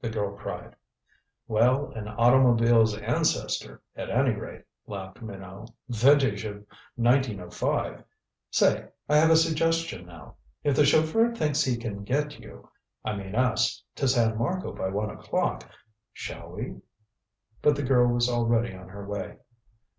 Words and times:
the 0.00 0.08
girl 0.08 0.34
cried. 0.34 0.74
"Well, 1.46 1.90
an 1.92 2.08
automobile's 2.08 2.96
ancestor, 2.96 3.82
at 3.94 4.08
any 4.08 4.30
rate," 4.30 4.64
laughed 4.86 5.20
Minot. 5.20 5.72
"Vintage 5.90 6.46
of 6.46 6.64
1905. 6.96 8.02
Say 8.50 8.88
I 9.10 9.16
have 9.18 9.28
a 9.28 9.36
suggestion 9.36 10.06
now. 10.06 10.36
If 10.62 10.74
the 10.76 10.86
chauffeur 10.86 11.34
thinks 11.34 11.62
he 11.62 11.76
can 11.76 12.02
get 12.02 12.40
you 12.40 12.66
I 13.04 13.14
mean, 13.14 13.34
us 13.34 13.84
to 13.96 14.08
San 14.08 14.38
Marco 14.38 14.72
by 14.72 14.88
one 14.88 15.10
o'clock, 15.10 15.68
shall 16.14 16.52
we" 16.52 16.76
But 17.60 17.76
the 17.76 17.82
girl 17.82 18.06
was 18.08 18.30
already 18.30 18.74
on 18.74 18.88
her 18.88 19.06
way. 19.06 19.36